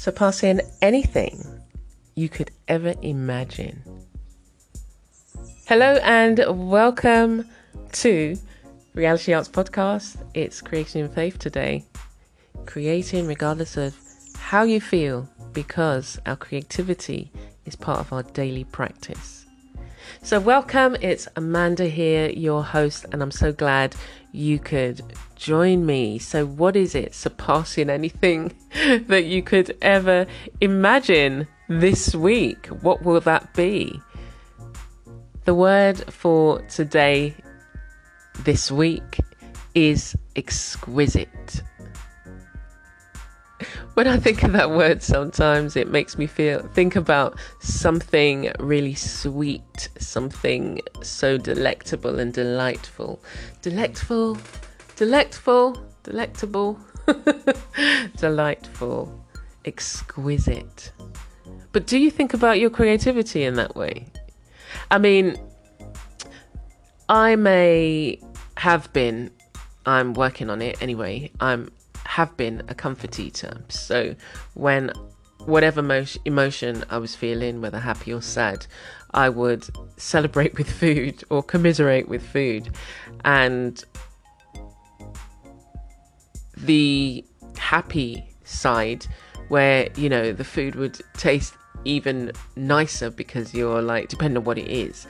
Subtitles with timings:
[0.00, 1.44] Surpassing anything
[2.14, 3.82] you could ever imagine.
[5.66, 7.44] Hello and welcome
[7.92, 8.34] to
[8.94, 10.16] Reality Arts Podcast.
[10.32, 11.84] It's Creating in Faith today.
[12.64, 13.94] Creating regardless of
[14.38, 17.30] how you feel because our creativity
[17.66, 19.44] is part of our daily practice.
[20.22, 20.96] So, welcome.
[21.02, 23.94] It's Amanda here, your host, and I'm so glad
[24.32, 25.02] you could
[25.40, 26.18] join me.
[26.18, 28.52] So, what is it surpassing anything
[29.06, 30.26] that you could ever
[30.60, 32.66] imagine this week?
[32.66, 34.00] What will that be?
[35.46, 37.34] The word for today,
[38.40, 39.18] this week,
[39.74, 41.62] is exquisite.
[43.94, 48.94] When I think of that word, sometimes it makes me feel think about something really
[48.94, 53.20] sweet, something so delectable and delightful.
[53.60, 54.38] Delectful,
[55.00, 56.78] delectful, delectable,
[58.18, 59.24] delightful,
[59.64, 60.92] exquisite.
[61.72, 64.04] But do you think about your creativity in that way?
[64.90, 65.38] I mean,
[67.08, 68.20] I may
[68.58, 69.30] have been,
[69.86, 71.30] I'm working on it anyway.
[71.40, 71.72] I'm
[72.04, 73.62] have been a comfort eater.
[73.70, 74.14] So
[74.52, 74.92] when
[75.46, 78.66] whatever mo- emotion I was feeling, whether happy or sad,
[79.14, 79.64] I would
[79.96, 82.68] celebrate with food or commiserate with food.
[83.24, 83.82] And
[86.64, 87.24] the
[87.56, 89.06] happy side,
[89.48, 94.58] where you know the food would taste even nicer because you're like, depending on what
[94.58, 95.06] it is,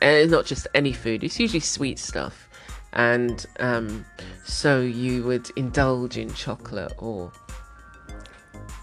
[0.00, 2.48] and it's not just any food, it's usually sweet stuff.
[2.92, 4.04] And um,
[4.44, 7.32] so you would indulge in chocolate, or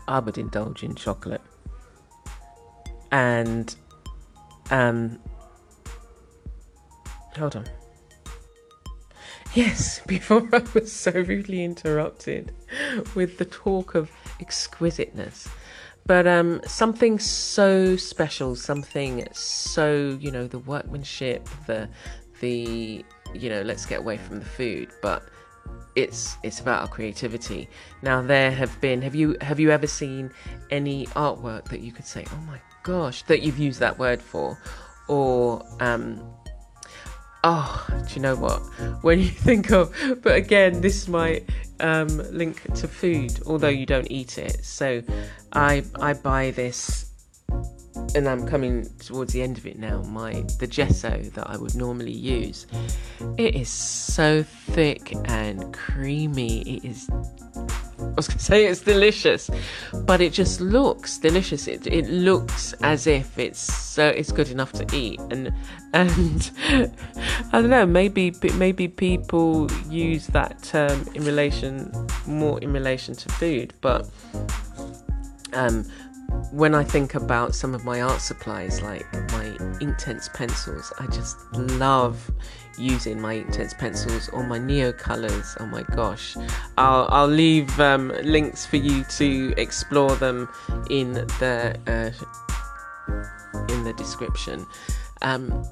[0.07, 1.41] I would indulge in chocolate,
[3.11, 3.73] and
[4.69, 5.17] um,
[7.37, 7.65] hold on.
[9.53, 12.53] Yes, before I was so rudely interrupted
[13.15, 15.47] with the talk of exquisiteness.
[16.05, 21.89] But um, something so special, something so, you know, the workmanship, the
[22.39, 25.23] the you know, let's get away from the food, but
[25.95, 27.69] it's it's about our creativity.
[28.01, 30.31] Now there have been have you have you ever seen
[30.71, 34.57] any artwork that you could say, oh my gosh, that you've used that word for,
[35.07, 36.23] or um,
[37.43, 38.59] oh, do you know what?
[39.03, 44.09] When you think of, but again, this might um, link to food, although you don't
[44.11, 44.63] eat it.
[44.63, 45.03] So
[45.53, 47.11] I I buy this
[48.15, 51.75] and I'm coming towards the end of it now, my the gesso that I would
[51.75, 52.67] normally use,
[53.37, 56.61] it is so thick and creamy.
[56.61, 57.09] It is
[58.11, 59.49] I was going to say it's delicious,
[60.05, 61.67] but it just looks delicious.
[61.67, 65.53] It it looks as if it's so it's good enough to eat, and
[65.93, 66.51] and
[67.53, 67.85] I don't know.
[67.85, 71.91] Maybe maybe people use that term in relation
[72.27, 74.09] more in relation to food, but
[75.53, 75.85] um,
[76.51, 81.37] when I think about some of my art supplies, like my Inktense pencils, I just
[81.53, 82.29] love
[82.77, 85.55] using my Inktense pencils or my Neo colors.
[85.59, 86.35] Oh my gosh,
[86.77, 90.49] I'll I'll leave um, links for you to explore them
[90.89, 92.11] in the uh,
[93.73, 94.65] in the description.
[95.21, 95.65] Um,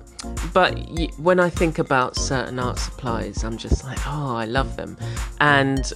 [0.54, 0.78] but
[1.18, 4.98] when I think about certain art supplies, I'm just like, oh, I love them,
[5.42, 5.92] and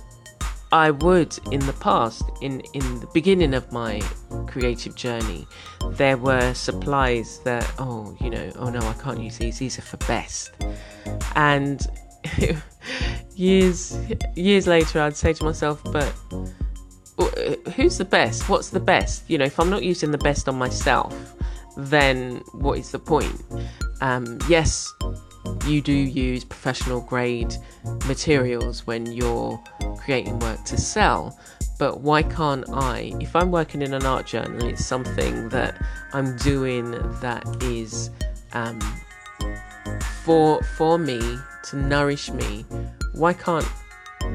[0.74, 4.02] I would in the past, in, in the beginning of my
[4.48, 5.46] creative journey,
[5.92, 9.84] there were supplies that, oh, you know, oh no, I can't use these, these are
[9.84, 10.52] for best.
[11.36, 11.80] And
[13.36, 13.96] years
[14.36, 16.12] years later, I'd say to myself, but
[17.76, 18.50] who's the best?
[18.50, 19.30] What's the best?
[19.30, 21.36] You know, if I'm not using the best on myself,
[21.78, 23.44] then what is the point?
[24.02, 24.92] Um, yes,
[25.65, 27.56] you do use professional grade
[28.07, 29.62] materials when you're
[29.98, 31.38] creating work to sell.
[31.80, 35.83] But why can't I, if I'm working in an art journal, it's something that
[36.13, 38.10] I'm doing that is
[38.54, 38.80] um,
[40.24, 41.19] for for me
[41.66, 42.66] to nourish me.
[43.13, 43.68] Why can't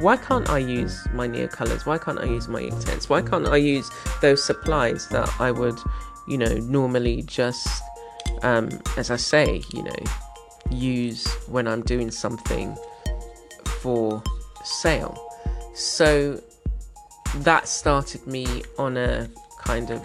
[0.01, 1.87] why can't I use my Neocolors?
[1.87, 3.09] Why can't I use my Inktense?
[3.09, 3.91] Why can't I use
[4.21, 5.79] those supplies that I would,
[6.29, 7.83] you know, normally just,
[8.43, 9.97] um, as I say, you know,
[10.71, 12.77] use when I'm doing something
[13.81, 14.23] for
[14.65, 15.17] sale.
[15.75, 16.41] So
[17.37, 19.29] that started me on a
[19.59, 20.05] kind of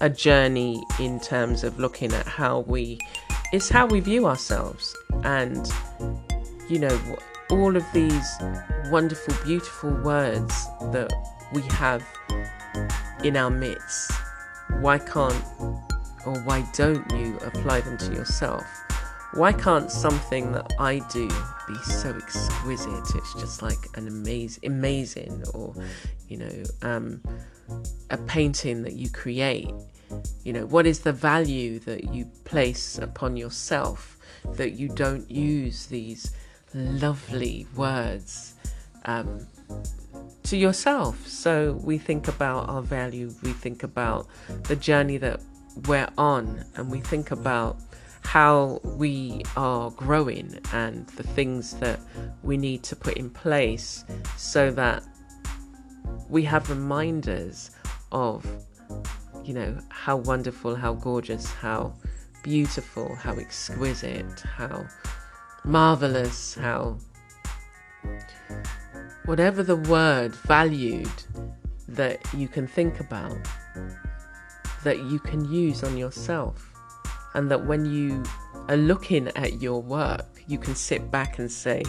[0.00, 2.98] a journey in terms of looking at how we
[3.52, 4.94] it's how we view ourselves
[5.24, 5.72] and
[6.68, 7.00] you know
[7.50, 8.28] all of these
[8.90, 11.12] wonderful beautiful words that
[11.52, 12.04] we have
[13.22, 14.10] in our midst
[14.80, 15.44] why can't
[16.26, 18.64] or why don't you apply them to yourself
[19.34, 23.14] why can't something that I do be so exquisite?
[23.14, 25.74] It's just like an amazing, amazing, or
[26.28, 27.22] you know, um,
[28.10, 29.70] a painting that you create
[30.44, 34.18] you know, what is the value that you place upon yourself
[34.54, 36.32] that you don't use these
[36.74, 38.54] lovely words
[39.04, 39.46] um,
[40.44, 41.26] to yourself?
[41.26, 44.26] So we think about our value, we think about
[44.64, 45.40] the journey that
[45.86, 47.78] we're on, and we think about
[48.22, 52.00] how we are growing and the things that
[52.42, 54.04] we need to put in place
[54.36, 55.02] so that
[56.28, 57.70] we have reminders
[58.10, 58.46] of
[59.44, 61.94] you know, how wonderful, how gorgeous, how
[62.42, 64.86] beautiful, how exquisite, how
[65.64, 66.98] marvelous, how
[69.24, 71.10] whatever the word valued
[71.88, 73.36] that you can think about,
[74.84, 76.71] that you can use on yourself.
[77.34, 78.22] And that when you
[78.68, 81.82] are looking at your work, you can sit back and say,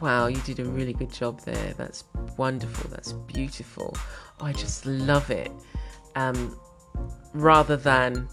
[0.00, 1.74] Wow, you did a really good job there.
[1.76, 2.04] That's
[2.36, 2.90] wonderful.
[2.90, 3.96] That's beautiful.
[4.40, 5.50] Oh, I just love it
[6.16, 6.58] um,
[7.32, 8.28] rather than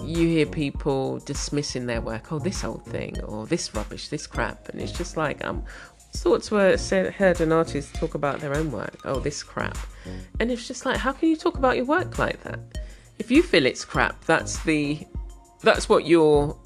[0.00, 2.32] you hear people dismissing their work.
[2.32, 5.64] Oh, this old thing, or this rubbish, this crap, and it's just like um,
[6.14, 8.96] thoughts were said, heard an artist talk about their own work.
[9.04, 9.78] Oh, this crap,
[10.40, 12.60] and it's just like, how can you talk about your work like that?
[13.22, 14.98] If you feel it's crap, that's the
[15.60, 16.58] that's what you're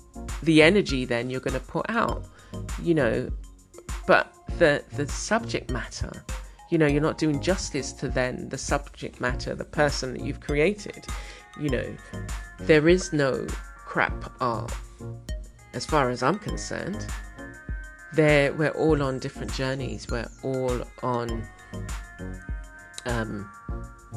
[0.43, 2.25] the energy then you're going to put out,
[2.83, 3.31] you know.
[4.07, 6.11] But the the subject matter
[6.71, 10.41] you know you're not doing justice to then the subject matter the person that you've
[10.41, 11.05] created
[11.61, 11.97] you know.
[12.61, 14.73] There is no crap art
[15.75, 17.07] as far as i'm concerned.
[18.15, 20.07] There we're all on different journeys.
[20.11, 21.47] We're all on
[23.05, 23.51] um,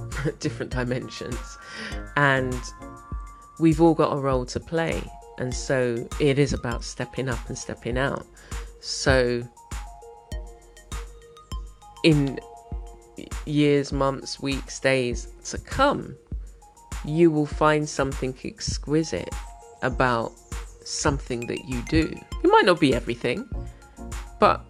[0.40, 1.58] different dimensions
[2.16, 2.56] and
[3.60, 5.02] we've all got a role to play
[5.38, 8.26] and so it is about stepping up and stepping out
[8.82, 9.44] so
[12.04, 12.40] in
[13.46, 16.16] years, months, weeks, days to come,
[17.06, 19.34] you will find something exquisite
[19.82, 20.32] about
[20.84, 22.14] something that you do.
[22.44, 23.48] It might not be everything,
[24.40, 24.62] but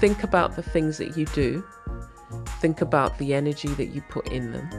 [0.00, 1.64] think about the things that you do.
[2.64, 4.70] Think about the energy that you put in them.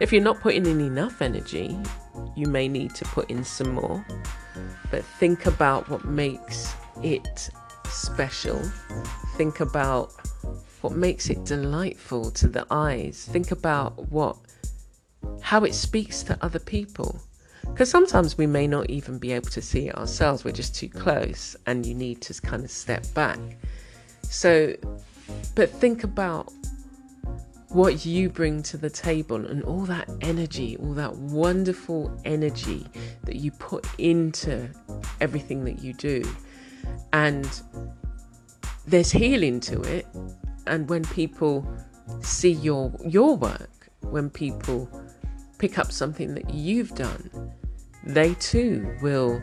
[0.00, 1.78] If you're not putting in enough energy,
[2.34, 4.04] you may need to put in some more.
[4.90, 7.48] But think about what makes it
[7.88, 8.60] special.
[9.36, 10.12] Think about
[10.80, 13.28] what makes it delightful to the eyes.
[13.30, 14.36] Think about what
[15.42, 17.20] how it speaks to other people.
[17.68, 20.88] Because sometimes we may not even be able to see it ourselves, we're just too
[20.88, 23.38] close, and you need to kind of step back.
[24.22, 24.74] So,
[25.54, 26.52] but think about
[27.72, 32.86] what you bring to the table and all that energy, all that wonderful energy
[33.24, 34.68] that you put into
[35.20, 36.22] everything that you do.
[37.12, 37.48] And
[38.86, 40.06] there's healing to it.
[40.66, 41.66] And when people
[42.20, 44.88] see your your work, when people
[45.58, 47.52] pick up something that you've done,
[48.04, 49.40] they too will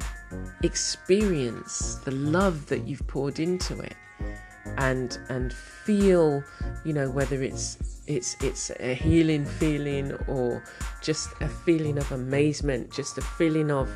[0.64, 3.96] experience the love that you've poured into it
[4.78, 6.44] and and feel
[6.86, 10.64] you know whether it's it's it's a healing feeling or
[11.02, 13.90] just a feeling of amazement just a feeling of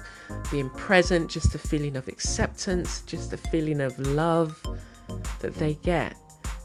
[0.51, 4.61] being present just a feeling of acceptance just a feeling of love
[5.39, 6.15] that they get.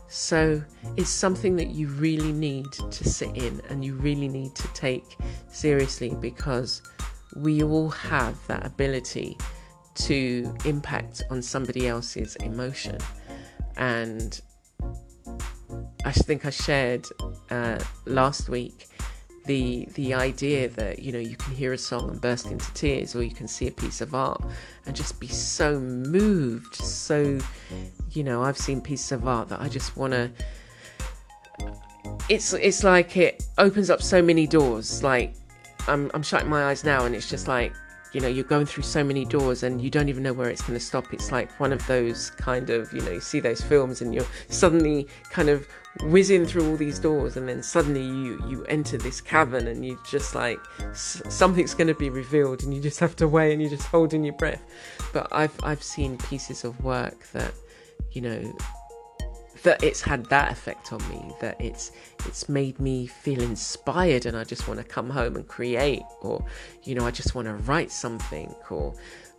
[0.08, 0.62] So
[0.96, 5.18] it's something that you really need to sit in and you really need to take
[5.50, 6.80] seriously because
[7.36, 9.36] we all have that ability
[9.96, 12.96] to impact on somebody else's emotion.
[13.78, 14.40] And
[16.04, 17.06] I think I shared
[17.50, 18.88] uh, last week
[19.46, 23.16] the the idea that you know you can hear a song and burst into tears
[23.16, 24.42] or you can see a piece of art
[24.84, 27.38] and just be so moved so
[28.10, 30.30] you know i've seen pieces of art that i just want to
[32.28, 35.02] it's it's like it opens up so many doors.
[35.02, 35.34] Like
[35.86, 37.72] i'm i'm shutting my eyes now and it's just like
[38.12, 40.62] you know you're going through so many doors and you don't even know where it's
[40.62, 41.12] going to stop.
[41.12, 44.26] It's like one of those kind of you know you see those films and you're
[44.48, 45.66] suddenly kind of
[46.04, 49.98] whizzing through all these doors and then suddenly you you enter this cavern and you
[50.08, 50.60] just like
[50.92, 54.24] something's going to be revealed and you just have to wait and you're just holding
[54.24, 54.62] your breath.
[55.12, 57.52] But i've i've seen pieces of work that
[58.12, 58.56] you know
[59.68, 61.92] that it's had that effect on me that it's
[62.24, 66.42] it's made me feel inspired and I just want to come home and create or
[66.84, 68.94] you know I just want to write something or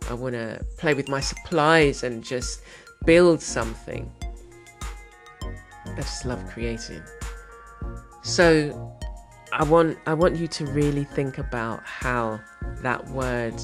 [0.08, 2.62] I want to play with my supplies and just
[3.04, 4.08] build something.
[5.42, 7.02] I just love creating.
[8.22, 8.96] So
[9.52, 12.38] I want I want you to really think about how
[12.82, 13.60] that word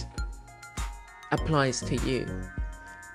[1.31, 2.27] applies to you.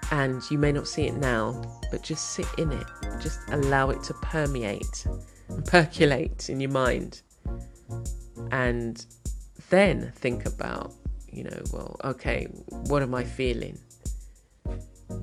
[0.09, 3.00] And you may not see it now, but just sit in it.
[3.21, 5.05] Just allow it to permeate
[5.49, 7.21] and percolate in your mind.
[8.51, 9.05] And
[9.69, 10.93] then think about,
[11.29, 13.77] you know, well, okay, what am I feeling?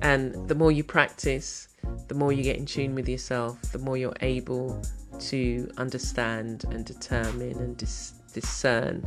[0.01, 1.67] And the more you practice,
[2.07, 4.81] the more you get in tune with yourself, the more you're able
[5.19, 9.01] to understand and determine and dis- discern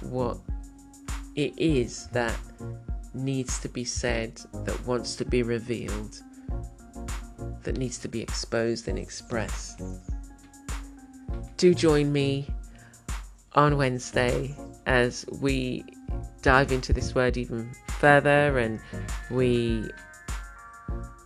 [0.00, 0.38] what
[1.34, 2.36] it is that
[3.12, 6.20] needs to be said, that wants to be revealed,
[7.64, 9.82] that needs to be exposed and expressed.
[11.56, 12.48] Do join me
[13.54, 14.54] on Wednesday
[14.86, 15.84] as we
[16.42, 18.80] dive into this word even further and
[19.30, 19.88] we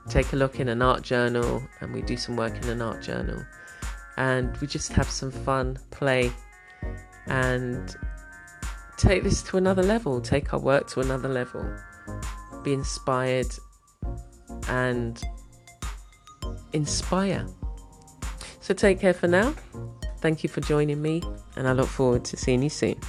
[0.09, 3.03] take a look in an art journal and we do some work in an art
[3.03, 3.45] journal
[4.17, 6.33] and we just have some fun, play,
[7.27, 7.97] and
[8.97, 11.65] take this to another level, take our work to another level,
[12.65, 13.47] be inspired
[14.69, 15.23] and
[16.73, 17.47] inspire.
[18.61, 19.55] So take care for now.
[20.21, 21.23] Thank you for joining me,
[21.57, 23.01] and I look forward to seeing you soon.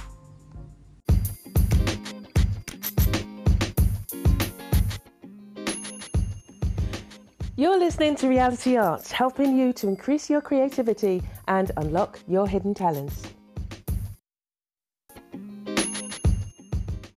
[7.56, 12.72] You're listening to Reality Arts, helping you to increase your creativity and unlock your hidden
[12.72, 13.29] talents.